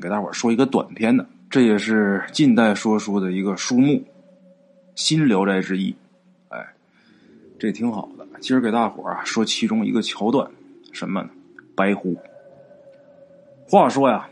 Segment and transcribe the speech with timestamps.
[0.00, 3.92] 给大伙说一个短篇的，这也是近代说书的一个书目，
[4.94, 5.90] 《新聊斋志异》。
[6.48, 6.66] 哎，
[7.58, 8.26] 这挺好的。
[8.40, 10.48] 今儿给大伙啊说其中一个桥段，
[10.92, 11.30] 什么呢？
[11.74, 12.16] 白狐。
[13.68, 14.28] 话说呀，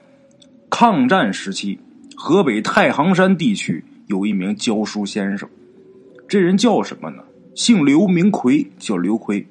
[0.70, 1.78] 抗战时期，
[2.16, 5.48] 河北太行山地区有一名教书先生，
[6.28, 7.24] 这人叫什么呢？
[7.54, 9.46] 姓刘，名奎，叫刘奎。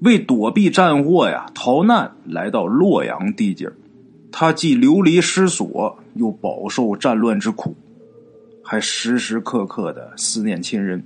[0.00, 3.68] 为躲避战祸呀，逃难来到洛阳地界
[4.30, 7.74] 他既流离失所，又饱受战乱之苦，
[8.62, 11.02] 还时时刻刻的思念亲人，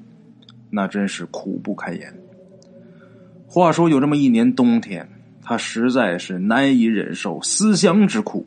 [0.70, 2.12] 那真是苦不堪言。
[3.46, 5.08] 话说有这么一年冬天，
[5.42, 8.46] 他实在是难以忍受思乡之苦，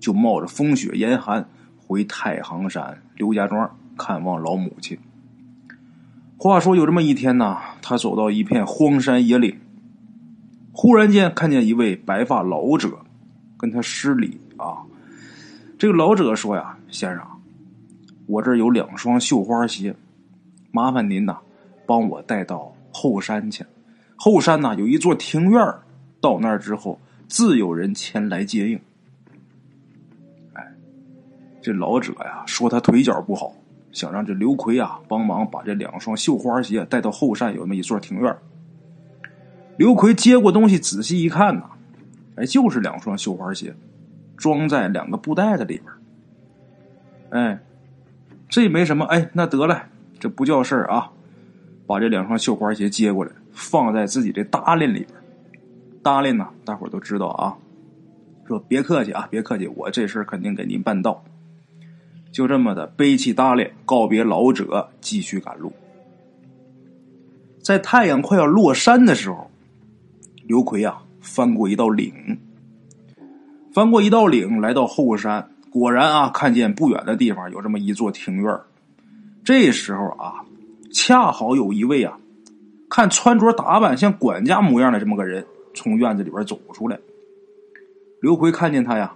[0.00, 4.98] 就冒着风雪严寒回太行山刘家庄看望老母亲。
[6.38, 9.60] 话说有这么一天呢，他走到一片荒山野岭，
[10.72, 12.98] 忽然间看见一位白发老者，
[13.62, 14.82] 跟他施礼啊。
[15.78, 17.24] 这个老者说呀：“先生，
[18.26, 19.94] 我这有两双绣花鞋，
[20.72, 21.38] 麻烦您呐，
[21.86, 23.64] 帮我带到后山去。
[24.16, 25.64] 后山呐有一座庭院，
[26.20, 28.80] 到那儿之后自有人前来接应。”
[30.54, 30.72] 哎，
[31.62, 33.54] 这老者呀说他腿脚不好。
[33.92, 38.34] 想让这刘奎啊帮忙把这两双绣花鞋带到后山有那么一座庭院。
[39.76, 41.64] 刘奎接过东西仔细一看呐，
[42.36, 43.74] 哎，就是两双绣花鞋，
[44.36, 45.92] 装在两个布袋子里边。
[47.30, 47.58] 哎，
[48.48, 49.84] 这没什么，哎，那得了，
[50.18, 51.10] 这不叫事儿啊。
[51.86, 55.08] 把这两双绣花鞋接过来，放在自己的搭裢里边。
[56.02, 57.56] 搭裢呢，大伙都知道啊。
[58.46, 61.22] 说别客气啊，别客气，我这事肯定给您办到。
[62.30, 65.72] 就这么的背起搭裢，告别老者，继续赶路。
[67.62, 69.50] 在太阳快要落山的时候，
[70.46, 72.12] 刘奎啊翻过一道岭，
[73.72, 78.54] 翻过一道岭，来到后山，果然啊看见不远的地方有这么一座庭院。
[79.44, 80.44] 这时候啊，
[80.92, 82.18] 恰好有一位啊，
[82.90, 86.98] 看穿着打扮像管家模样的这么个人从院子里边走出来。
[88.20, 89.14] 刘奎看见他呀，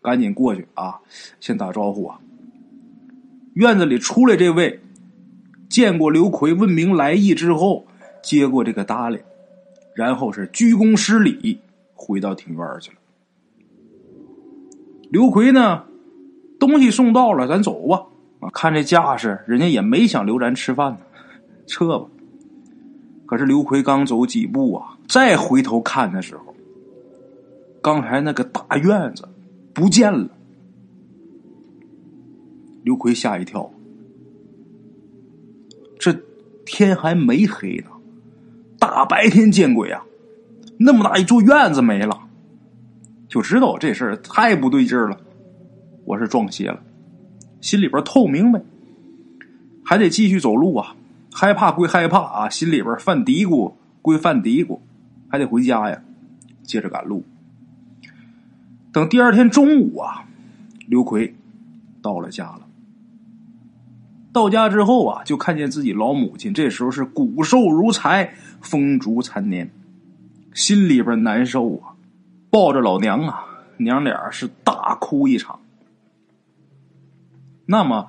[0.00, 1.00] 赶紧过去啊，
[1.40, 2.18] 先打招呼啊。
[3.54, 4.80] 院子里出来这位，
[5.68, 7.86] 见过刘奎，问明来意之后，
[8.22, 9.20] 接过这个搭裢，
[10.00, 11.58] 然后是鞠躬施礼，
[11.92, 12.96] 回到庭院去了。
[15.10, 15.84] 刘奎呢，
[16.58, 18.06] 东西送到了，咱走吧。
[18.40, 21.00] 啊，看这架势，人家也没想留咱吃饭呢，
[21.68, 22.06] 撤吧。
[23.26, 26.54] 可是刘奎刚走几步啊，再回头看的时候，
[27.82, 29.28] 刚才那个大院子
[29.74, 30.30] 不见了。
[32.84, 33.70] 刘奎吓一跳，
[35.98, 36.18] 这
[36.64, 37.90] 天还没黑呢，
[38.90, 40.02] 大白天见鬼啊！
[40.76, 42.22] 那么大一座院子没了，
[43.28, 45.20] 就知道这事儿太不对劲儿了。
[46.04, 46.82] 我是撞邪了，
[47.60, 48.60] 心里边透明白，
[49.84, 50.96] 还得继续走路啊。
[51.32, 54.80] 害怕归害怕啊，心里边犯嘀咕归犯嘀咕，
[55.28, 56.02] 还得回家呀，
[56.64, 57.22] 接着赶路。
[58.92, 60.24] 等第二天中午啊，
[60.88, 61.32] 刘奎
[62.02, 62.66] 到了家了。
[64.32, 69.70] 到家之后啊，就看见自己老母亲，这时候是骨瘦如柴、风烛残年，
[70.54, 71.94] 心里边难受啊，
[72.48, 73.44] 抱着老娘啊，
[73.76, 75.58] 娘俩是大哭一场。
[77.66, 78.08] 那么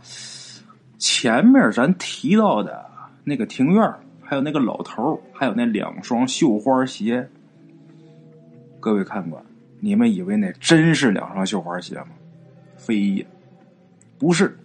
[0.99, 2.85] 前面咱提到的
[3.23, 7.27] 那个庭院，还有那个老头还有那两双绣花鞋，
[8.79, 9.43] 各位看官，
[9.79, 12.09] 你们以为那真是两双绣花鞋吗？
[12.77, 13.25] 非也，
[14.19, 14.55] 不是。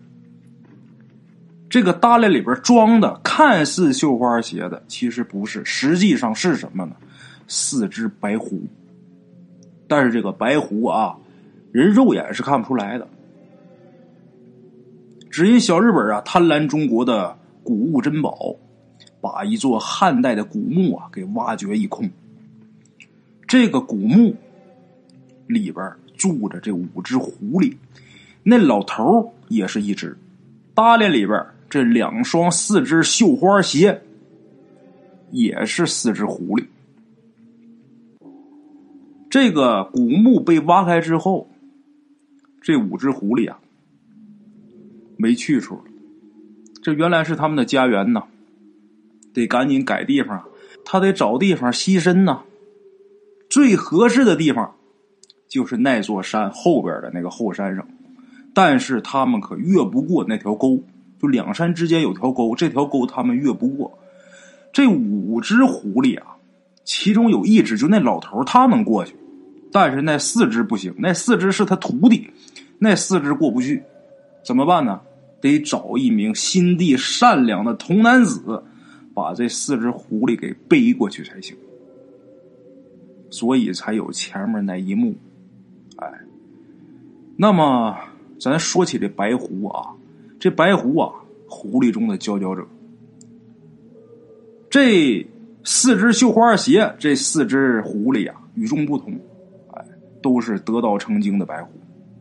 [1.77, 6.97] 这个搭裢里边装的看似绣花鞋的，其实不是，实际上是什么呢？
[7.49, 8.63] 四只白狐。
[9.87, 11.15] 但是这个白狐啊，
[11.73, 13.07] 人肉眼是看不出来的。
[15.29, 18.57] 只因小日本啊贪婪中国的古物珍宝，
[19.21, 22.09] 把一座汉代的古墓啊给挖掘一空。
[23.47, 24.34] 这个古墓
[25.47, 27.77] 里边住着这五只狐狸，
[28.43, 30.17] 那老头也是一只，
[30.75, 31.39] 搭裢里边。
[31.68, 34.03] 这两双四只绣花鞋，
[35.30, 36.66] 也是四只狐狸。
[39.28, 41.48] 这个古墓被挖开之后，
[42.63, 43.59] 这五只狐狸啊，
[45.16, 45.83] 没去处了。
[46.83, 48.22] 这原来是他们的家园呐，
[49.34, 50.45] 得赶紧改地方，
[50.84, 52.42] 他得找地方栖身呐。
[53.51, 54.74] 最合适的地方，
[55.48, 57.86] 就是那座山后边的那个后山上，
[58.54, 60.83] 但是他们可越不过那条沟。
[61.27, 63.99] 两山之间有条沟，这条沟他们越不过。
[64.73, 66.37] 这五只狐狸啊，
[66.84, 69.15] 其中有一只就那老头他能过去，
[69.73, 72.31] 但是那四只不行，那四只是他徒弟，
[72.78, 73.83] 那四只过不去，
[74.45, 75.01] 怎么办呢？
[75.41, 78.63] 得找一名心地善良的童男子，
[79.15, 81.57] 把这四只狐狸给背过去才行。
[83.31, 85.15] 所以才有前面那一幕，
[85.97, 86.11] 哎，
[87.37, 87.97] 那么
[88.41, 89.93] 咱说起这白狐啊，
[90.38, 91.10] 这白狐啊，
[91.48, 92.66] 狐狸中的佼佼者。
[94.68, 95.27] 这
[95.65, 99.18] 四只绣花鞋，这四只狐狸呀，与众不同，
[99.72, 99.84] 哎，
[100.22, 101.71] 都是得道成精的白狐。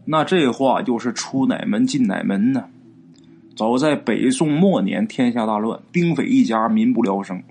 [0.06, 2.66] 那这话又是出哪门进哪门呢？
[3.56, 7.42] 早在北宋末年，天下大乱，兵匪一家，民不聊生。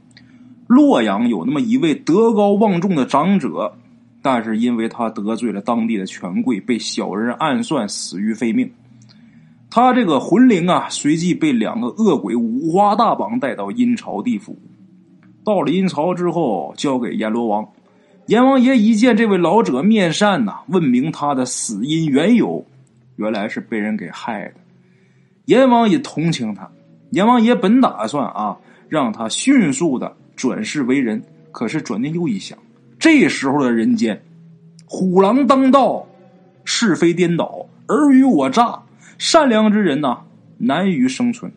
[0.66, 3.74] 洛阳有那么一位德高望重的长者，
[4.22, 8.70] 但是因为他得罪了当地的权贵，被小人暗算，死于非命。
[9.76, 14.56] 他这个魂灵啊，随即被两个恶鬼五花大绑带到阴曹地府。
[15.44, 17.68] 到了阴曹之后，交给阎罗王。
[18.28, 22.64] 阎王爷一见这位老者面善呐，问明他的死因缘由，
[23.16, 24.54] 原来是被人给害的。
[25.46, 26.70] 阎王也同情他，
[27.10, 28.56] 阎王爷本打算啊，
[28.88, 30.16] 让他迅速的。
[30.36, 32.56] 转世为人，可是转念又一想，
[33.00, 34.22] 这时候的人间，
[34.86, 36.06] 虎狼当道，
[36.64, 38.80] 是非颠倒，尔虞我诈，
[39.18, 40.22] 善良之人呐
[40.58, 41.50] 难于生存。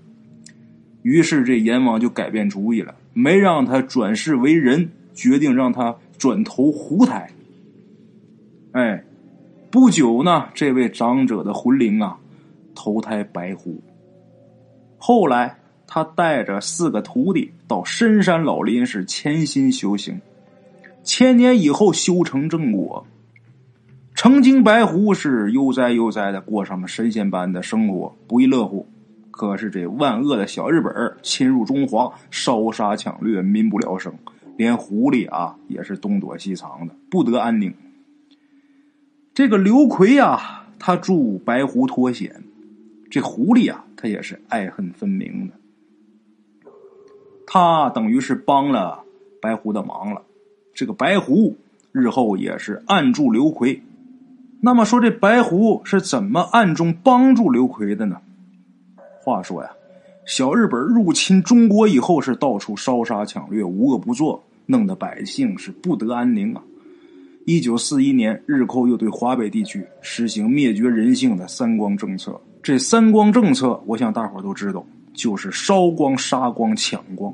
[1.01, 7.29] 于是这阎王就改变主意了，没让他转世为人，决定让他转投狐胎。
[8.71, 9.03] 哎，
[9.71, 12.17] 不久呢，这位长者的魂灵啊，
[12.75, 13.81] 投胎白狐。
[14.97, 15.55] 后来。
[15.89, 20.19] 他带着四个徒弟到深山老林，是潜心修行。
[21.01, 23.07] 千年以后修成正果，
[24.17, 28.87] 成精白狐是悠哉悠哉的过上了神仙般的生活，不亦乐乎。
[29.29, 30.91] 可是这万恶的小日本
[31.21, 34.11] 侵入中华，烧杀抢掠，民不聊生，
[34.57, 37.71] 连狐狸啊也是东躲西藏的，不得安宁。
[39.35, 42.41] 这个刘奎呀，他助白狐脱险，
[43.11, 45.53] 这狐狸啊，他也是爱恨分明的。
[47.45, 49.03] 他等于是帮了
[49.39, 50.23] 白狐的忙了，
[50.73, 51.55] 这个白狐
[51.91, 53.83] 日后也是暗助刘奎。
[54.61, 58.17] 那么说这白狐是怎么暗中帮助刘奎的呢？
[59.21, 59.69] 话说呀，
[60.25, 66.61] 小日本入侵中国以后是到处烧杀抢掠，无恶不作，弄得百姓是不得安宁啊。
[67.45, 72.39] 一九四一年，日寇又对华北地区实行灭绝人性的三光政策。
[72.61, 74.85] 这三光政策，我想大伙都知道。
[75.13, 77.33] 就是烧光、杀光、抢光，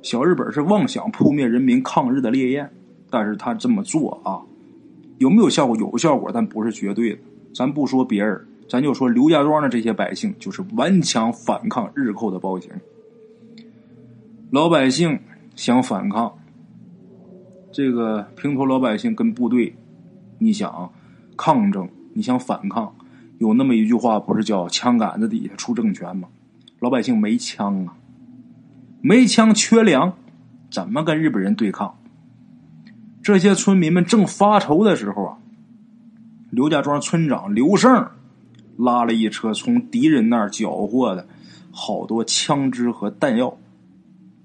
[0.00, 2.70] 小日本是妄想扑灭人民抗日的烈焰，
[3.10, 4.40] 但是他这么做啊，
[5.22, 5.76] 有没有效果？
[5.76, 7.18] 有效果，但不是绝对的。
[7.54, 12.72] 咱不说别人，咱就说刘家庄的这些百姓，就是顽强反抗日寇的暴行。
[14.50, 15.20] 老百姓
[15.54, 16.34] 想反抗，
[17.70, 19.76] 这个平头老百姓跟部队，
[20.38, 20.92] 你想
[21.36, 22.92] 抗争，你想反抗，
[23.38, 26.28] 有那么一句话，不是叫“枪杆子底下出政权”吗？
[26.80, 27.94] 老百姓没枪啊，
[29.00, 30.14] 没枪缺粮，
[30.68, 31.96] 怎么跟日本人对抗？
[33.22, 35.38] 这些村民们正发愁的时候啊，
[36.50, 38.10] 刘家庄村长刘胜
[38.76, 41.26] 拉了一车从敌人那儿缴获的
[41.70, 43.56] 好多枪支和弹药，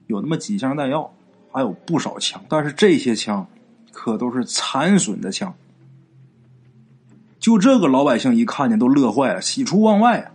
[0.05, 1.11] 有那么几箱弹药，
[1.51, 3.47] 还有不少枪，但是这些枪
[3.91, 5.53] 可都是残损的枪。
[7.39, 10.31] 就这个老百姓一看见都乐坏了，喜出望外啊！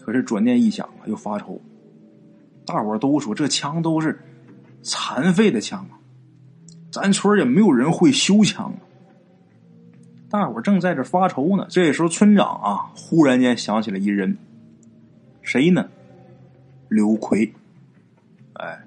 [0.00, 1.60] 可是转念一想啊，又发愁。
[2.66, 4.18] 大伙都说这枪都是
[4.82, 5.99] 残废的枪啊，
[6.90, 8.80] 咱村也没有人会修枪啊。
[10.28, 14.38] 大伙正在这发愁呢，这时候村长啊，忽然间想起了一人，
[15.42, 15.88] 谁呢？
[16.88, 17.52] 刘奎。
[18.54, 18.80] 哎，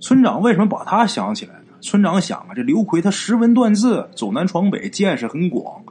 [0.00, 1.72] 村长为什么把他想起来呢？
[1.80, 5.84] 村长想啊，这刘奎他识文断字，走南闯北，见识很广，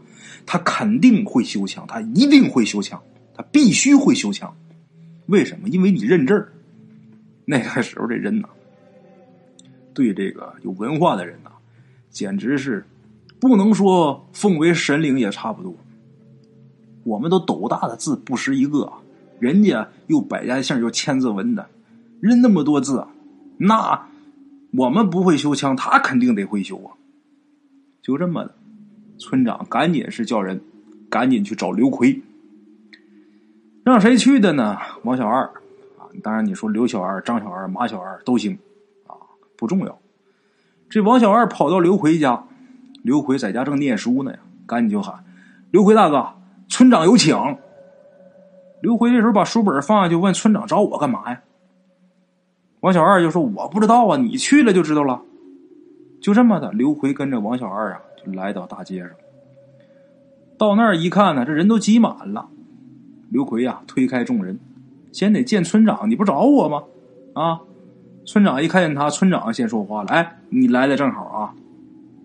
[0.46, 3.02] 他肯定会修枪，他一定会修枪。
[3.40, 4.52] 他必须会修枪，
[5.28, 5.70] 为什么？
[5.70, 6.52] 因为你认字儿。
[7.46, 8.50] 那个时候的人呐，
[9.98, 11.50] 对这个有文化的人呐，
[12.12, 12.86] 简直是
[13.40, 15.74] 不能说奉为神灵也差不多。
[17.04, 18.94] 我们都斗大的字不识一个，
[19.40, 21.68] 人家又百家姓又千字文的，
[22.22, 23.08] 认那么多字，
[23.58, 24.08] 那
[24.72, 26.94] 我们不会修枪，他肯定得会修啊。
[28.04, 28.54] 就这么的，
[29.18, 30.62] 村长赶紧是叫人
[31.10, 32.22] 赶紧去找刘奎。
[33.84, 34.78] 让谁去的呢？
[35.04, 35.46] 王小二
[35.98, 38.60] 啊，当然你说刘小二、张小二、马小二都行，
[39.58, 40.00] 不重要。
[40.90, 42.46] 这王小二跑到刘奎家，
[43.02, 45.24] 刘奎在家正念书呢呀，赶紧就喊
[45.72, 46.26] ：“刘奎大哥，
[46.70, 47.36] 村长有请。”
[48.82, 51.42] 刘奎这时候把书本放下，就问村长：“找我干嘛呀？”
[52.82, 55.22] 王小二就说：“我不知道啊，你去了就知道了。”
[56.22, 59.10] 就这么的，刘奎跟着王小二啊，就来到大街上。
[60.58, 62.50] 到那儿一看呢，这人都挤满了。
[63.30, 64.60] 刘奎呀，推开众人，
[65.12, 66.10] 先得见村长。
[66.10, 66.84] 你不找我吗？
[67.34, 67.62] 啊！
[68.28, 71.54] 村长一看见他，村长先说话了：“哎，你来的正好啊！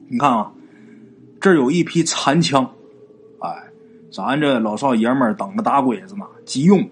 [0.09, 0.51] 你看啊，
[1.41, 2.69] 这儿有一批残枪，
[3.39, 3.49] 哎，
[4.11, 6.91] 咱这老少爷们儿等着打鬼子呢，急用。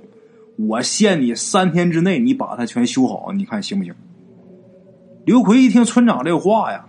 [0.57, 3.93] 我限你三天之内，你把它全修好，你看行不行？”
[5.27, 6.87] 刘奎一听村长这话呀，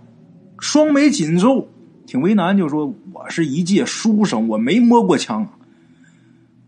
[0.60, 1.66] 双眉紧皱，
[2.06, 5.48] 挺为难，就说：“我是一介书生，我没摸过枪。”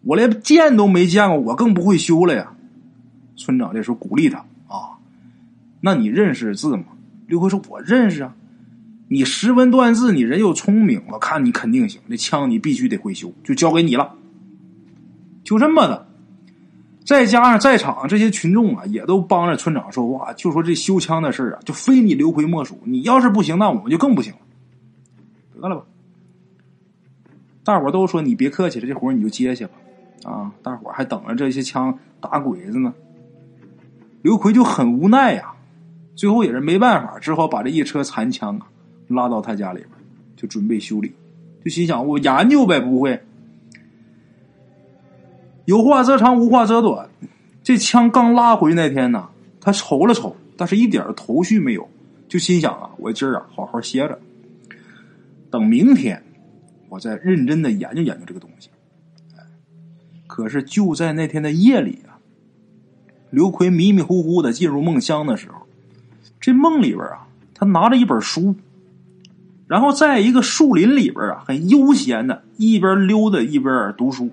[0.02, 2.52] 我连剑都没见过，我更不会修了呀。
[3.37, 4.44] 村长这时候鼓励他，
[5.85, 6.85] 那你认识字吗？
[7.26, 8.35] 刘奎说：“我认识啊。
[9.09, 12.00] 你识文断字，你人又聪明，我看你肯定行。
[12.09, 14.14] 这枪你必须得会修，就交给你了。
[15.45, 16.07] 就这么的，
[17.05, 22.81] 再加上在场这些群众啊，也都帮着村长说话，就说这修枪的事啊，就非你刘奎莫属。
[22.85, 24.38] 你要是不行，那我们就更不行了。
[25.61, 25.85] 得了吧，
[27.62, 29.75] 大伙都说你别客气了，这活你就接下吧。”
[30.25, 30.50] 啊！
[30.62, 32.95] 大伙还等着这些枪打鬼子呢。
[34.23, 35.53] 刘奎就很无奈呀，
[36.14, 38.66] 最后也是没办法，只好把这一车残枪啊
[39.09, 39.90] 拉到他家里边，
[40.37, 41.12] 就准备修理。
[41.64, 43.23] 就心想我研究呗，不会。
[45.64, 47.09] 有话则长，无话则短。
[47.62, 49.30] 这枪刚拉回那天呢，
[49.61, 51.88] 他瞅了瞅，但是一点头绪没有，
[52.28, 54.18] 就心想啊，我今儿啊好好歇着，
[55.50, 56.23] 等明天
[56.90, 58.68] 我再认真的研究研究这个东西。
[60.26, 62.21] 可是就在那天的夜里啊，
[63.30, 65.63] 刘奎迷迷糊糊的进入梦乡的时候，
[66.45, 68.55] 这梦里边啊，他拿着一本书，
[69.67, 74.29] 然后在一个树林里边啊，很悠闲的一边溜达一边读书。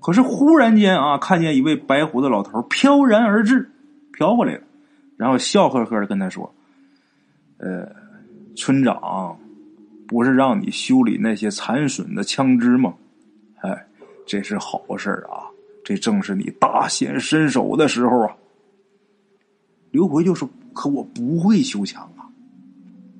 [0.00, 3.70] 可是忽然间啊，看见一位白胡子老头飘然而至，
[4.14, 4.62] 飘过来了，
[5.18, 6.54] 然后笑呵呵的跟他说
[7.60, 7.86] ：“呃，
[8.56, 9.38] 村长，
[10.08, 12.94] 不是让你修理那些残损的枪支吗？
[13.60, 13.86] 哎。”
[14.24, 15.50] 这是好事啊！
[15.84, 18.36] 这正是你大显身手的时候啊！
[19.90, 22.28] 刘奎就说：“可我不会修枪啊！”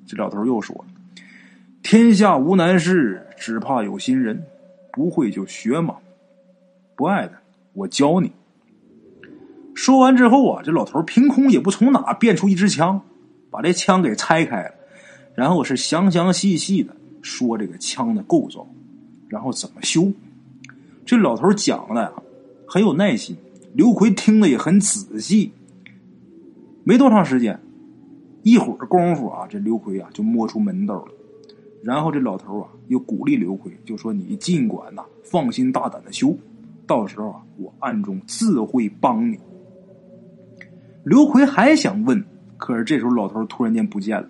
[0.06, 0.84] 这老头又说
[1.82, 4.44] ：“天下无难事，只怕有心人。
[4.92, 5.96] 不会就学嘛，
[6.94, 7.32] 不爱的
[7.72, 8.30] 我教你。”
[9.74, 13.00] 说完之后啊，这老头凭空也不从哪变出一支枪，
[13.50, 14.74] 把这枪给拆开了，
[15.34, 18.68] 然后是详详细细的说这个枪的构造，
[19.28, 20.12] 然后怎么修。
[21.06, 22.12] 这老头讲的呀，
[22.66, 23.34] 很有耐心。
[23.72, 25.52] 刘奎听的也很仔细。
[26.84, 27.60] 没多长时间，
[28.42, 31.12] 一会儿功夫啊，这刘奎啊就摸出门道了。
[31.82, 36.36] 然后这老头啊又鼓励刘奎，就说：“你尽管呐，放心大胆的修，
[36.86, 39.38] 到时候啊，我暗中自会帮你。”
[41.04, 42.24] 刘奎还想问，
[42.56, 44.28] 可是这时候老头突然间不见了。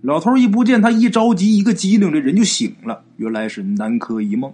[0.00, 3.04] 老头一不见，他一着急，一个机灵，这人就醒了。
[3.16, 4.52] 原来是南柯一梦。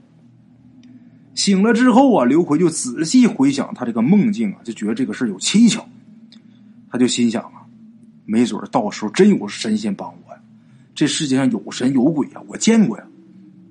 [1.35, 5.89] 醒了之后啊，刘奎就仔细回想他这个梦境啊，就觉得这个事有蹊跷。
[6.91, 7.67] 他就心想啊，
[8.25, 10.41] 没准到时候真有神仙帮我呀！
[10.95, 13.05] 这世界上有神有鬼啊，我见过呀。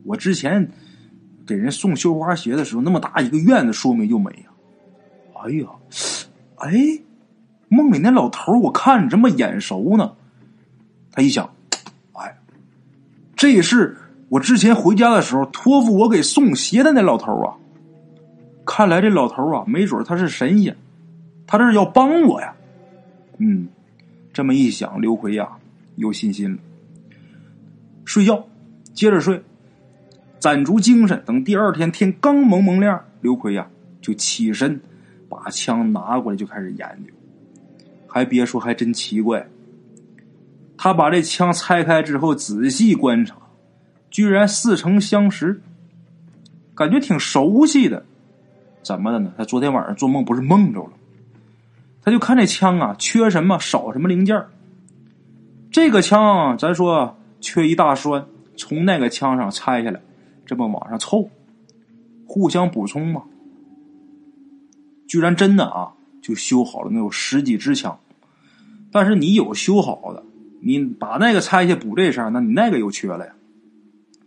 [0.04, 0.72] 我之前
[1.46, 4.50] 给人送绣花鞋的时候，那么大一个院子，说没就没呀。
[5.44, 5.68] 哎呀，
[6.56, 7.02] 哎，
[7.70, 10.14] 梦里那老头我看着这么眼熟呢。
[11.12, 11.50] 他一想，
[12.14, 12.38] 哎，
[13.36, 13.98] 这是。
[14.30, 17.56] 我之前回家的时候，托付我给送鞋的那老头啊，
[18.66, 20.76] 看来这老头啊，没准他是神仙，
[21.46, 22.54] 他这是要帮我呀。
[23.38, 23.67] 嗯，
[24.34, 25.50] 这么一想，刘奎呀
[25.96, 26.58] 有信心了。
[28.06, 28.48] 睡觉，
[28.94, 29.41] 接着睡，
[30.39, 33.70] 攒足精神，等第二天天刚蒙蒙亮，刘奎呀
[34.01, 34.79] 就起身，
[35.27, 37.13] 把枪拿过来就开始研究。
[38.08, 39.48] 还别说，还真奇怪，
[40.77, 43.36] 他把这枪拆开之后，仔细观察。
[44.10, 45.62] 居然似曾相识，
[46.74, 48.06] 感觉挺熟悉的，
[48.82, 49.34] 怎么的呢？
[49.38, 50.91] 他昨天晚上做梦不是梦着了？
[52.08, 54.46] 他就看这枪啊，缺什么少什么零件
[55.70, 60.00] 这个枪咱说缺一大栓，从那个枪上拆下来，
[60.46, 61.30] 这么往上凑，
[62.26, 63.24] 互相补充嘛。
[65.06, 68.00] 居然真的啊，就修好了，能有十几支枪。
[68.90, 70.24] 但是你有修好的，
[70.62, 73.34] 你把那个拆下补这身，那你那个又缺了呀。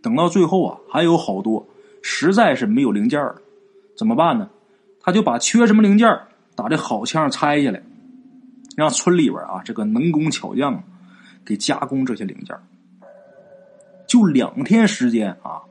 [0.03, 1.67] 等到最后啊，还有好多
[2.03, 3.41] 实在是没有零件了，
[3.97, 4.51] 怎么办呢？
[4.99, 6.07] 他就把缺什么零件
[6.55, 7.81] 打这好枪拆下来，
[8.75, 10.83] 让村里边啊这个能工巧匠
[11.45, 12.55] 给加工这些零件。
[14.07, 15.61] 就两天时间啊，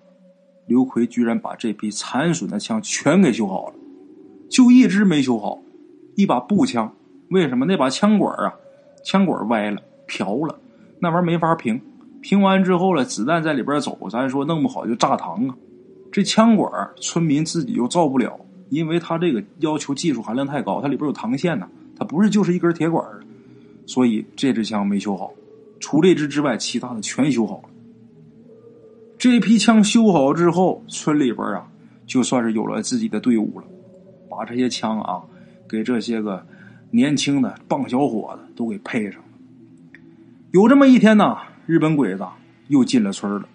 [0.67, 3.75] 刘奎居然把这批残损的枪全给修好了，
[4.49, 5.61] 就一支没修好，
[6.17, 6.91] 一把步枪。
[7.29, 8.55] 为什么那把枪管啊，
[9.05, 10.59] 枪管歪了、瓢了，
[10.99, 11.81] 那玩意儿没法平，
[12.23, 15.55] 平完之后了，子弹在里边走，咱说弄不好就炸膛啊。
[16.11, 18.41] 这枪管村民自己又造不了，
[18.71, 23.05] 因为他这个要求技术含量太高，它里边有膛线呢，它不是就是一根铁管
[23.85, 25.33] 所以这支枪没修好。
[25.81, 27.69] 除这支之外，其他的全修好了。
[29.19, 31.69] 这批枪修好之后，村里边啊，
[32.07, 33.67] 就算是有了自己的队伍了，
[34.29, 35.23] 把这些枪啊，
[35.69, 36.47] 给这些个
[36.91, 39.27] 年轻的棒小伙子都给配上了。
[40.53, 41.37] 有这么一天呢，
[41.67, 42.25] 日本鬼子
[42.69, 43.49] 又进了村了。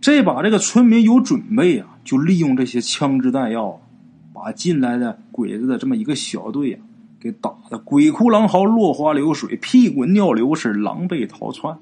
[0.00, 3.80] 这把这个村民有准备啊，就利用这些枪支弹药，
[4.32, 6.80] 把进来的鬼子的这么一个小队啊，
[7.18, 11.78] 给打的鬼哭狼嚎、落花流水、屁滚尿流，是狼狈逃窜。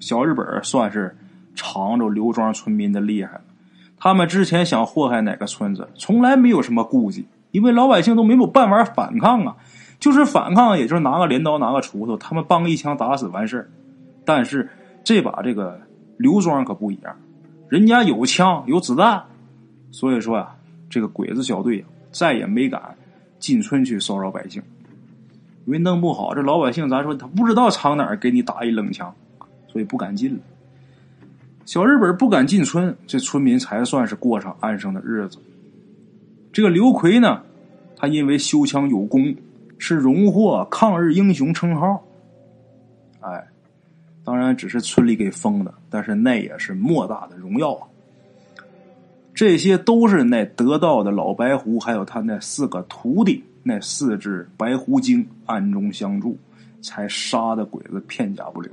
[0.00, 1.16] 小日本算是
[1.54, 3.40] 尝着刘庄村民的厉害了。
[3.96, 9.56] 他们之前想祸害哪个村子，从来没有什么顾忌，因为老百姓都没有办法反抗啊。
[9.98, 13.70] 就是反抗，也就是拿个镰刀、拿个锄头，他们帮一枪打死完事儿。
[14.26, 14.68] 但是
[15.02, 15.80] 这把这个
[16.18, 17.16] 刘庄可不一样，
[17.68, 19.22] 人家有枪有子弹，
[19.90, 20.56] 所以说啊，
[20.88, 22.96] 这个鬼子小队再也没敢
[23.38, 24.62] 进村去骚扰百姓，
[25.64, 29.14] 因为弄不好这老百姓咱说他不知道藏哪儿，给你打一冷枪，
[29.68, 30.40] 所以不敢进了。
[31.64, 35.38] 小日本不敢进村，这村民才算是过上安生的日子。
[36.52, 37.42] 这个刘奎呢，
[37.96, 39.34] 他因为修枪有功。
[39.78, 42.02] 是荣获抗日英雄称号，
[43.20, 43.46] 哎，
[44.26, 47.86] 当然只是村里给封的，但是那也是莫大的荣耀啊！
[49.32, 56.36] 这些都是那得道的老白狐，还有他那四个徒弟，那四只白狐精暗中相助，
[56.82, 58.72] 才杀的鬼子片甲不留。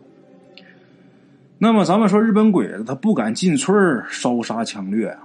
[1.59, 5.15] 那么咱们说日本鬼子他不敢进村烧杀抢掠，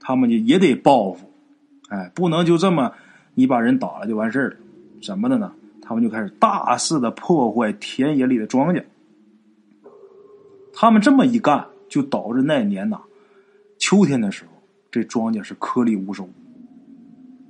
[0.00, 1.30] 他们也也得报复，
[1.88, 2.92] 哎，不能就这么
[3.34, 4.56] 你把人打了就完事了。
[5.00, 5.52] 怎么的呢？
[5.80, 8.82] 他们就开始大肆的破坏田野里的庄稼。
[10.78, 13.00] 他们这么一干，就导致那年呐，
[13.78, 14.50] 秋天的时候，
[14.90, 16.28] 这庄稼是颗粒无收。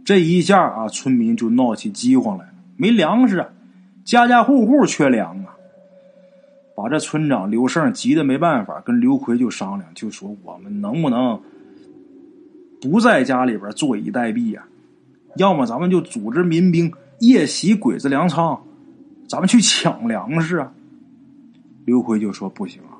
[0.05, 3.49] 这一下啊，村民就闹起饥荒来了，没粮食啊，
[4.05, 5.57] 家家户户缺粮啊。
[6.77, 11.43] 把这村长刘胜急得没办法，跟刘奎就商量，就说我们能不能
[12.81, 14.65] 不在家里边坐以待毙呀？
[15.37, 16.93] 要么咱们就组织民兵。
[17.19, 18.63] 夜袭鬼子粮仓，
[19.27, 20.71] 咱们去抢粮食啊！
[21.87, 22.96] 刘奎就说：“不行啊，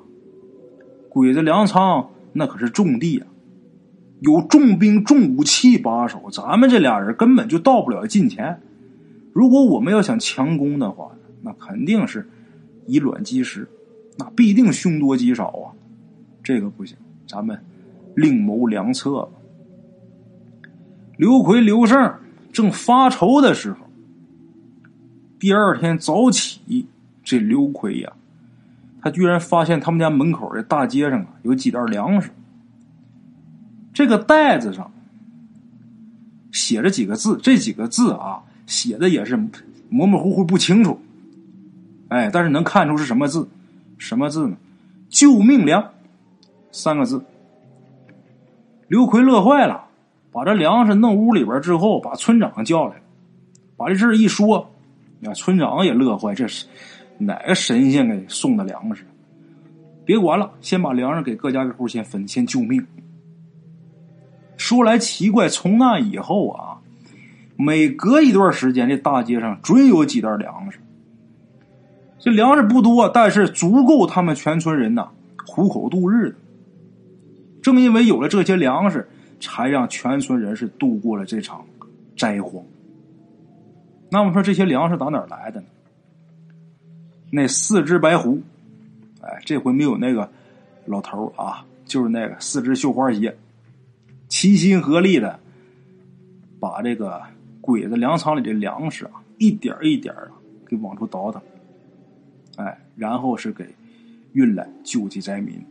[1.09, 3.27] 鬼子粮仓那可是重地啊，
[4.19, 8.61] 有重兵重武器把守，咱们这俩人根本就到不了近前。
[9.33, 12.27] 如果我们要想强攻的话，那肯定是
[12.85, 13.67] 以卵击石，
[14.17, 15.73] 那必定凶多吉少啊！
[16.43, 17.59] 这个不行，咱们
[18.15, 19.29] 另谋良策吧。”
[21.17, 22.13] 刘奎、刘胜
[22.51, 23.79] 正发愁的时候。
[25.39, 26.87] 第二天早起，
[27.23, 28.13] 这刘奎呀，
[29.07, 32.29] 他居然发现他们家门口的大街上啊有几袋粮食。
[33.93, 34.91] 这个袋子上
[36.51, 39.37] 写着几个字，这几个字啊写的也是
[39.87, 40.99] 模模糊糊不清楚。
[42.09, 43.47] 哎，但是能看出是什么字？
[43.97, 44.57] 什么字呢？
[45.07, 45.93] 救命粮
[46.73, 47.23] 三个字。
[48.89, 49.85] 刘奎乐坏了，
[50.33, 52.95] 把这粮食弄屋里边之后，把村长叫来，
[53.77, 54.69] 把这事一说。
[55.21, 56.65] 那村长也乐坏，这是
[57.17, 59.03] 哪个神仙给送的粮食？
[60.05, 62.85] 别管了，先把粮食给各家各户先分，先救命。
[64.55, 66.77] 说来奇怪，从那以后啊，
[67.55, 70.79] 每隔一段时间，这大街上准有几袋粮食。
[72.19, 75.09] 这粮食不多，但是足够他们全村人呐
[75.45, 76.35] 糊口度日的。
[77.61, 79.07] 正因为有了这些粮食，
[79.39, 81.65] 才让全村人是度过了这场
[82.17, 82.63] 灾荒。
[84.09, 85.67] 那么说这些粮食打哪儿来的呢？
[87.29, 88.41] 那四只白狐，
[89.21, 90.29] 哎，这回没有那个
[90.85, 93.37] 老头啊，就是那个四只绣花鞋，
[94.29, 95.39] 齐心合力的
[96.59, 97.21] 把这个
[97.59, 100.27] 鬼子粮仓里的粮食啊，一点一点啊
[100.65, 101.41] 给往出倒腾，
[102.55, 103.65] 哎，然后是给
[104.33, 105.61] 运来救济灾民。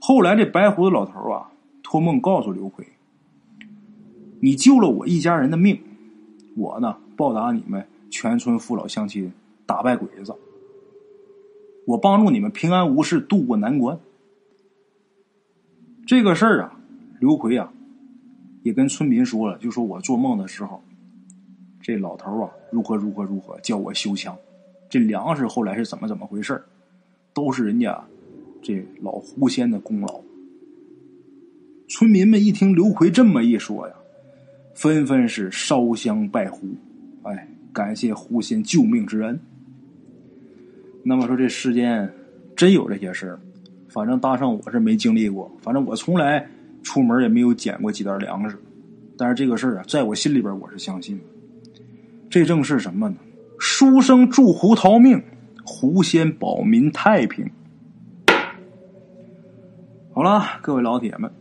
[0.00, 1.50] 后来这白胡子老头啊，
[1.82, 2.86] 托梦告诉刘奎
[4.40, 5.80] ：“你救了我一家人的命。”
[6.54, 9.32] 我呢，报答你们全村父老乡亲，
[9.68, 10.34] 打败鬼子。
[11.84, 14.00] 我帮助你们平安无事渡过难关。
[16.06, 16.80] 这个事儿啊，
[17.20, 17.70] 刘奎啊，
[18.62, 20.82] 也跟村民说了，就说我做梦的时候，
[21.82, 24.34] 这老头啊，如何如何如何叫我修枪，
[24.88, 26.62] 这粮食后来是怎么怎么回事
[27.34, 28.02] 都是人家
[28.62, 30.22] 这老狐仙的功劳。
[31.90, 33.94] 村民们一听刘奎这么一说呀。
[34.74, 36.68] 纷纷是烧香拜狐，
[37.24, 39.40] 哎，感谢狐仙救命之恩。
[41.08, 42.12] 那么说这世间
[42.54, 43.38] 真有这些事？
[43.88, 46.46] 反正大圣我是没经历过，反正我从来
[46.82, 48.58] 出门也没有捡过几袋粮食。
[49.16, 51.24] 但是这个事啊，在我心里边我是相信的。
[52.28, 53.16] 这正是什么呢？
[53.58, 55.22] 书生助狐逃命，
[55.64, 57.50] 狐仙保民太平。
[60.12, 61.32] 好了，各位老铁们，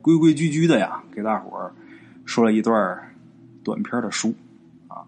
[0.00, 1.70] 规规矩矩的呀，给大伙儿
[2.24, 2.98] 说了一段
[3.62, 4.32] 短篇的书
[4.88, 5.04] 啊。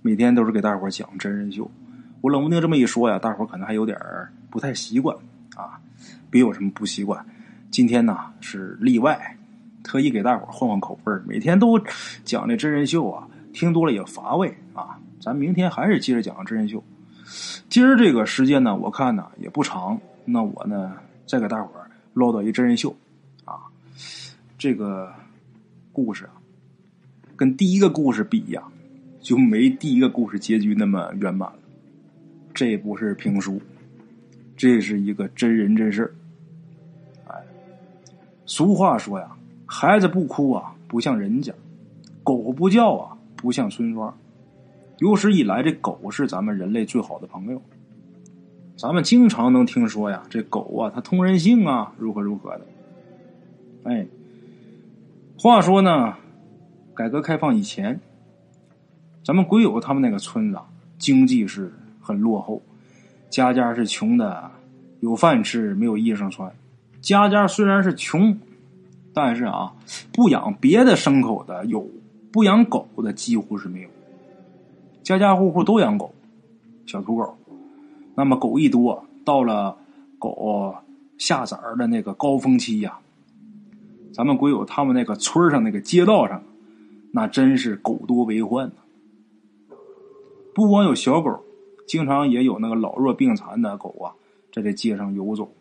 [0.00, 1.68] 每天都是给大伙儿讲真人秀。
[2.22, 3.98] 我冷不丁这么一说呀，大伙可能还有点
[4.48, 5.14] 不太习惯
[5.56, 5.78] 啊。
[6.30, 7.22] 别有什么不习惯。
[7.70, 9.36] 今天呢是例外，
[9.82, 11.12] 特意给大伙换换口味。
[11.26, 11.78] 每天都
[12.24, 14.98] 讲这真人秀啊，听多了也乏味啊。
[15.20, 16.82] 咱明天还是接着讲真人秀。
[17.68, 20.00] 今儿这个时间呢，我看呢也不长。
[20.24, 20.94] 那我呢
[21.26, 21.70] 再给大伙。
[22.14, 22.94] 唠叨一真人秀，
[23.46, 23.56] 啊，
[24.58, 25.10] 这个
[25.94, 26.36] 故事啊，
[27.34, 28.62] 跟第一个故事比呀，
[29.18, 31.58] 就没第一个故事结局那么圆满了。
[32.54, 33.60] 这不是评书，
[34.56, 36.12] 这是一个真人真事。
[37.26, 37.34] 哎，
[38.46, 39.36] 俗话说呀，
[39.66, 41.52] 孩子不哭啊，不像人家；
[42.22, 44.16] 狗不叫啊，不像村庄。
[44.98, 47.60] 有史以来，这狗是咱们人类最好的朋友。
[48.76, 52.66] 咱们经常能听说呀，这狗啊，它通人性啊，如何如何的。
[53.84, 54.06] 哎，
[55.38, 56.16] 话说呢，
[56.94, 58.00] 改革开放以前，
[59.24, 60.66] 咱们鬼友他们那个村子啊
[60.98, 62.60] 经济是很落后，
[63.30, 64.50] 家家是穷的，
[65.00, 66.52] 有饭吃没有衣裳穿。
[67.00, 68.36] 家家虽然是穷，
[69.14, 69.72] 但是啊，
[70.12, 71.88] 不养别的牲口的有，
[72.30, 73.88] 不养狗的几乎是没有。
[75.02, 76.12] 家家户户都养狗，
[76.86, 77.36] 小土狗。
[78.14, 79.76] 那么狗一多，到了
[80.18, 80.74] 狗
[81.18, 82.98] 下崽儿的那个高峰期呀，
[84.12, 86.42] 咱们鬼友他们那个村上那个街道上，
[87.12, 88.74] 那真是狗多为患呢。
[90.54, 91.42] 不光有小狗，
[91.92, 94.16] 经常也有那个老弱病残的狗啊，
[94.50, 95.52] 在这街上游走，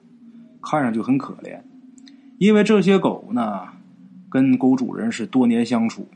[0.63, 1.59] 看上去很可怜。
[2.37, 3.67] 因为这些狗呢，
[4.29, 6.07] 跟狗主人是多年相处，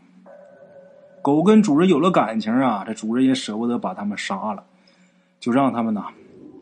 [1.22, 4.64] 狗跟主人有了感情啊，这主人也舍不得把它们杀了，
[5.42, 6.06] 就让他们呢。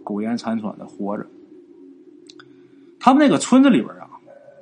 [0.04, 1.24] 苟延残喘的活着。
[3.00, 4.10] 他们那个村子里边啊，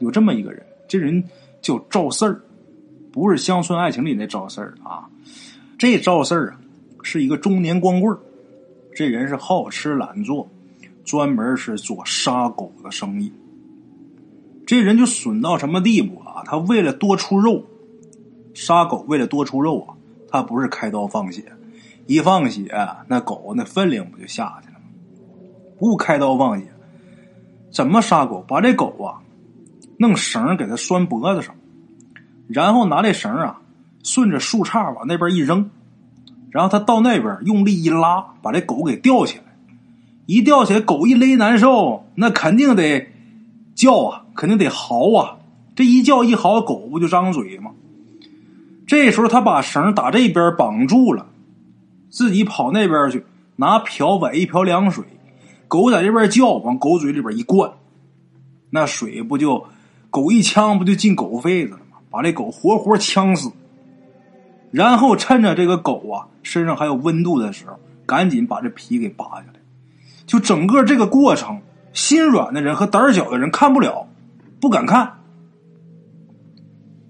[0.01, 1.23] 有这么一个人，这人
[1.61, 2.41] 叫赵四儿，
[3.09, 5.09] 不是乡村爱情里那赵四儿啊。
[5.77, 6.59] 这赵四儿啊，
[7.03, 8.17] 是一个中年光棍
[8.93, 10.47] 这人是好吃懒做，
[11.03, 13.31] 专门是做杀狗的生意。
[14.65, 16.43] 这人就损到什么地步啊？
[16.45, 17.65] 他为了多出肉，
[18.53, 19.95] 杀狗为了多出肉啊，
[20.29, 21.51] 他不是开刀放血，
[22.05, 22.71] 一放血，
[23.07, 24.85] 那狗那分量不就下去了吗？
[25.77, 26.67] 不开刀放血，
[27.71, 28.43] 怎么杀狗？
[28.47, 29.19] 把这狗啊，
[29.97, 31.55] 弄绳给它拴脖子上，
[32.47, 33.61] 然后拿这绳啊，
[34.03, 35.69] 顺着树杈往那边一扔，
[36.51, 39.43] 然后他到那边用力一拉，把这狗给吊起来。
[40.27, 43.09] 一吊起来，狗一勒难受，那肯定得
[43.73, 45.37] 叫啊，肯定得嚎啊。
[45.75, 47.71] 这一叫一嚎，狗不就张嘴吗？
[48.85, 51.25] 这时候他把绳打这边绑住了，
[52.09, 53.23] 自己跑那边去
[53.55, 55.03] 拿瓢崴一瓢凉水。
[55.67, 57.71] 狗在这边叫，往狗嘴里边一灌，
[58.69, 59.65] 那水不就
[60.09, 61.97] 狗一呛，不就进狗肺子了吗？
[62.09, 63.49] 把这狗活活呛死。
[64.71, 69.59] 然后趁着这个狗啊身上还有温度的时候，赶紧把这皮给扒下来。
[70.25, 71.61] 就整个这个过程，
[71.93, 74.07] 心软的人和胆小的人看不了，
[74.59, 75.19] 不敢看。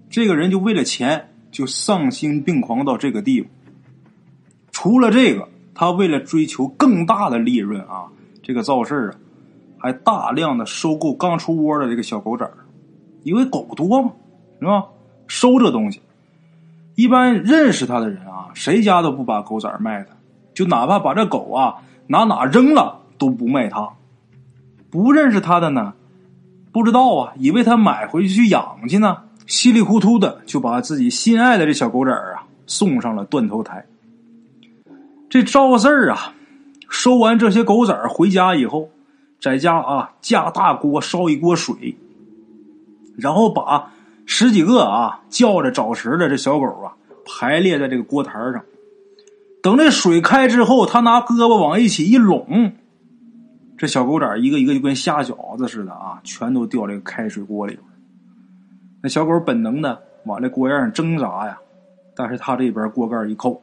[0.10, 3.48] 这个人就为了钱，就丧心病狂到这个地步。
[4.72, 8.08] 除了这个，他为了追求更大的利润啊。
[8.44, 9.14] 这个造事啊，
[9.78, 12.50] 还大量的收购刚出窝的这个小狗崽，
[13.24, 14.12] 因为狗多嘛，
[14.60, 14.86] 是吧？
[15.28, 16.02] 收这东西，
[17.02, 20.16] 一般认识他的人啊，谁家都不把狗崽卖他，
[20.54, 23.90] 就哪怕把这狗啊哪哪扔了都不卖他。
[24.92, 25.94] 不认识他的呢，
[26.72, 33.84] 不知道啊，以为他买回去养去呢，稀里糊涂的就把自己心爱的这小狗崽啊送上了断头台。
[35.28, 36.36] 这赵四儿啊。
[36.88, 38.90] 收完这些狗崽回家以后，
[39.40, 41.96] 在家啊架大锅烧一锅水，
[43.16, 43.90] 然后把
[44.34, 48.64] 十几个啊叫着找食的这小狗啊排列在这个锅台上。
[49.62, 52.72] 等这水开之后，他拿胳膊往一起一拢，
[53.78, 57.84] 这小狗崽一个一个就跟下饺子似的啊，全都掉这个开水锅里边。
[59.04, 61.60] 那小狗本能的往这锅沿上挣扎呀，
[62.16, 63.62] 但是他这边锅盖一扣，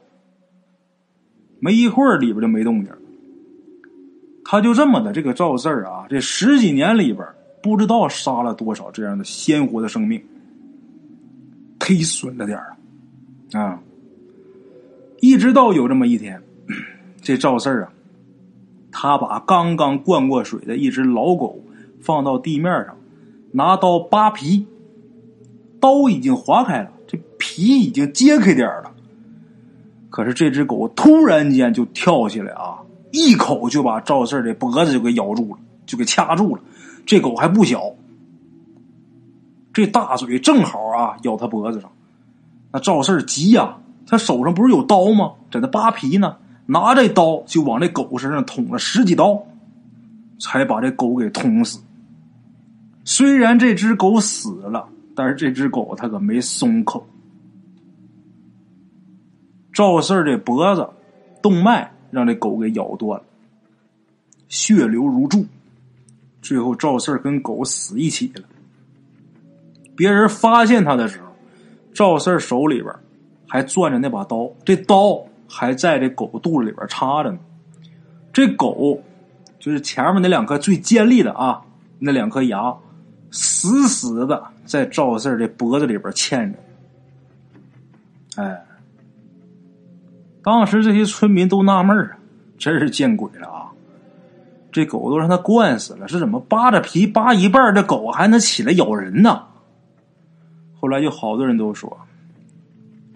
[1.59, 2.93] 没一会儿里边就没动静。
[4.45, 7.27] 他就这么的，这个赵四儿啊，这十几年里边，
[7.63, 10.23] 不知道杀了多少这样的鲜活的生命，
[11.89, 12.77] 忒损了点儿
[13.59, 13.81] 啊！
[15.21, 16.39] 一直到有这么一天，
[17.19, 17.91] 这赵四儿啊，
[18.91, 21.59] 他把刚刚灌过水的一只老狗
[21.99, 22.95] 放到地面上，
[23.51, 24.67] 拿刀扒皮，
[25.79, 28.91] 刀已经划开了，这皮已经揭开点儿了。
[30.11, 32.77] 可是这只狗突然间就跳起来啊，
[33.11, 36.61] 一口就把赵四儿的脖子就给咬住了，就给掐住了。
[37.05, 37.83] 这狗还不小，
[39.79, 41.89] 这大嘴正好啊咬他脖子上。
[42.71, 45.33] 那赵四急呀，他手上不是有刀吗？
[45.49, 46.35] 在那扒皮呢。
[46.71, 49.41] 拿这刀就往这狗身上捅了十几刀，
[50.39, 51.79] 才把这狗给捅死。
[53.03, 57.07] 虽然这只狗死了，但是这只狗它可没松口。
[59.73, 60.87] 赵四的脖子
[61.41, 63.25] 动脉让这狗给咬断了，
[64.47, 65.43] 血流如注。
[66.39, 68.43] 最后赵四跟狗死一起了。
[69.99, 71.27] 别人发现他的时候，
[71.93, 72.91] 赵四手里边
[73.47, 75.23] 还攥着那把刀，这刀。
[75.51, 77.39] 还在这狗肚子里边插着呢，
[78.31, 79.01] 这狗
[79.57, 81.59] 就是前面那两颗最尖利的啊，
[81.97, 82.71] 那两颗牙
[83.31, 86.59] 死死的在赵四的脖子里边嵌着。
[88.43, 88.63] 哎，
[90.43, 92.19] 当时这些村民都纳闷啊，
[92.59, 93.71] 真是见鬼了啊！
[94.71, 99.47] 这狗都让他惯死了，是怎么扒着皮扒一半，这狗还能起来咬人呢？
[100.79, 101.97] 后来就好多人都说，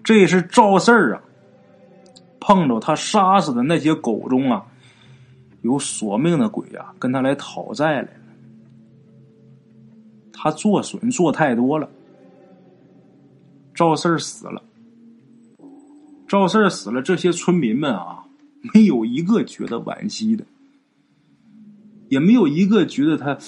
[0.02, 1.22] 这是赵四儿啊。
[2.46, 4.66] 碰着他杀死的那些狗中啊，
[5.62, 8.08] 有索命的鬼啊，跟他来讨债来了。
[10.30, 11.88] 他做损做太多了，
[13.74, 14.62] 赵四儿死了。
[16.28, 18.24] 赵四儿死了，这些村民们啊，
[18.74, 20.44] 没有一个觉得惋惜的，
[22.10, 23.38] 也没有一个觉得他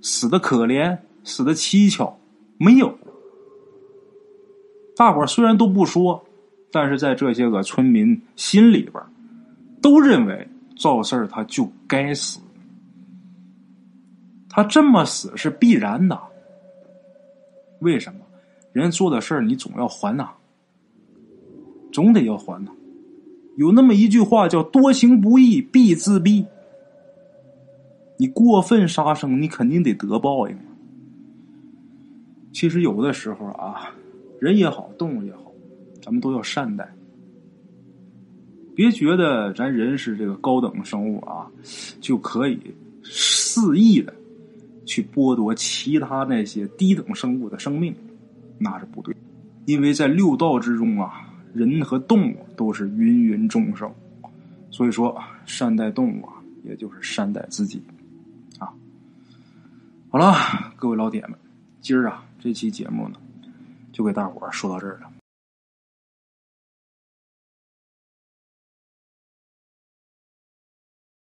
[0.00, 2.18] 死的可怜、死的蹊跷，
[2.58, 2.98] 没有。
[4.96, 6.24] 大伙虽然都不说。
[6.70, 9.02] 但是在这些个村民心里边，
[9.80, 12.40] 都认为赵四儿他就该死，
[14.50, 16.20] 他这么死是必然的。
[17.78, 18.20] 为什么？
[18.74, 20.28] 人做的事儿你总要还呐，
[21.90, 22.70] 总得要还呐。
[23.56, 26.44] 有那么一句话叫“多行不义必自毙”，
[28.18, 30.58] 你过分杀生，你肯定得得报应。
[32.58, 33.94] 其实有的时候啊，
[34.40, 35.52] 人也好，动物也好。
[36.02, 36.92] 咱们都要善待，
[38.74, 41.48] 别觉得咱人是这个高等生物啊，
[42.00, 42.58] 就可以
[43.04, 44.12] 肆意的
[44.84, 47.94] 去剥夺其他那些低等生物的生命，
[48.58, 49.14] 那是不对。
[49.66, 53.88] 因为在六道之中啊，人和动物都是芸芸众生，
[54.72, 55.16] 所以说
[55.46, 57.80] 善待动物啊，也就是善待自己
[58.58, 58.74] 啊。
[60.08, 60.34] 好了，
[60.74, 61.38] 各位老铁们，
[61.80, 63.16] 今儿啊这期节目呢，
[63.92, 65.07] 就给大伙儿说到这儿了。